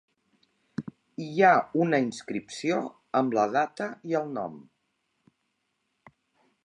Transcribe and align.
Hi 1.25 1.43
ha 1.47 1.51
una 1.85 1.99
inscripció 2.05 2.79
amb 3.21 3.37
la 3.39 3.45
data 3.57 3.91
i 4.13 4.19
el 4.21 4.35
nom. 4.39 4.57